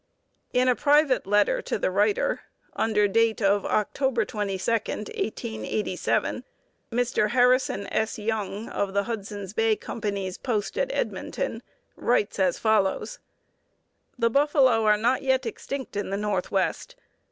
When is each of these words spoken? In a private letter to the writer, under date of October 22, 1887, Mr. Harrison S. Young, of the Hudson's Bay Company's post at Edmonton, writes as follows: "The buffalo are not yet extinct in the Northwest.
In 0.51 0.67
a 0.67 0.75
private 0.75 1.27
letter 1.27 1.61
to 1.61 1.77
the 1.77 1.91
writer, 1.91 2.39
under 2.75 3.07
date 3.07 3.39
of 3.39 3.67
October 3.67 4.25
22, 4.25 4.71
1887, 4.71 6.43
Mr. 6.91 7.29
Harrison 7.29 7.85
S. 7.85 8.17
Young, 8.17 8.67
of 8.69 8.95
the 8.95 9.03
Hudson's 9.03 9.53
Bay 9.53 9.75
Company's 9.75 10.39
post 10.39 10.75
at 10.79 10.91
Edmonton, 10.91 11.61
writes 11.95 12.39
as 12.39 12.57
follows: 12.57 13.19
"The 14.17 14.31
buffalo 14.31 14.85
are 14.85 14.97
not 14.97 15.21
yet 15.21 15.45
extinct 15.45 15.95
in 15.95 16.09
the 16.09 16.17
Northwest. 16.17 16.95